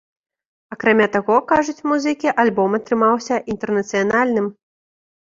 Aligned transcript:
Акрамя 0.75 1.05
таго, 1.15 1.35
кажуць 1.51 1.85
музыкі, 1.89 2.31
альбом 2.43 2.77
атрымаўся 2.77 3.35
інтэрнацыянальным. 3.55 4.47